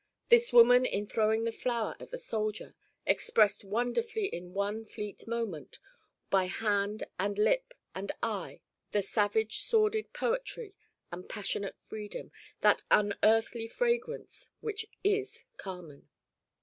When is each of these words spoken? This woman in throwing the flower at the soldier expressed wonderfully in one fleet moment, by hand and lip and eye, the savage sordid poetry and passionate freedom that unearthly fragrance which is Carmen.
This 0.29 0.51
woman 0.51 0.83
in 0.83 1.05
throwing 1.05 1.43
the 1.43 1.51
flower 1.51 1.95
at 1.99 2.09
the 2.09 2.17
soldier 2.17 2.73
expressed 3.05 3.63
wonderfully 3.63 4.25
in 4.25 4.51
one 4.55 4.83
fleet 4.83 5.27
moment, 5.27 5.77
by 6.31 6.45
hand 6.45 7.03
and 7.19 7.37
lip 7.37 7.75
and 7.93 8.11
eye, 8.23 8.61
the 8.93 9.03
savage 9.03 9.59
sordid 9.59 10.11
poetry 10.11 10.75
and 11.11 11.29
passionate 11.29 11.79
freedom 11.79 12.31
that 12.61 12.81
unearthly 12.89 13.67
fragrance 13.67 14.49
which 14.59 14.87
is 15.03 15.45
Carmen. 15.57 16.09